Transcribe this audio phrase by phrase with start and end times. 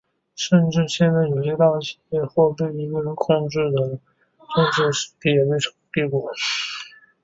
[0.35, 3.99] 甚至现在有些大的企业或被一个人控制的
[4.55, 6.33] 政治实体也被称为帝国。